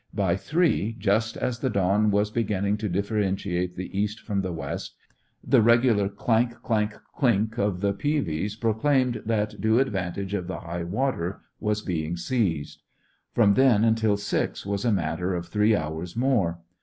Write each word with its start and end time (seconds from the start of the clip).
By 0.15 0.35
three, 0.35 0.95
just 0.97 1.37
as 1.37 1.59
the 1.59 1.69
dawn 1.69 2.09
was 2.09 2.31
beginning 2.31 2.77
to 2.77 2.89
differentiate 2.89 3.75
the 3.75 3.95
east 3.95 4.19
from 4.19 4.41
the 4.41 4.51
west, 4.51 4.95
the 5.43 5.61
regular 5.61 6.09
clank, 6.09 6.59
clank, 6.63 6.95
clink 7.15 7.59
of 7.59 7.81
the 7.81 7.93
peavies 7.93 8.55
proclaimed 8.55 9.21
that 9.27 9.61
due 9.61 9.77
advantage 9.79 10.33
of 10.33 10.47
the 10.47 10.61
high 10.61 10.85
water 10.85 11.41
was 11.59 11.83
being 11.83 12.17
seized. 12.17 12.81
From 13.35 13.53
then 13.53 13.83
until 13.83 14.17
six 14.17 14.65
was 14.65 14.85
a 14.85 14.91
matter 14.91 15.35
of 15.35 15.49
three 15.49 15.75
hours 15.75 16.15
more. 16.15 16.57